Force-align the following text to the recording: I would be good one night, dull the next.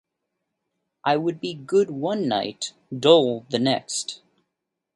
I 1.03 1.15
would 1.15 1.39
be 1.39 1.53
good 1.53 1.91
one 1.91 2.27
night, 2.27 2.73
dull 2.91 3.41
the 3.51 3.59
next. 3.59 4.21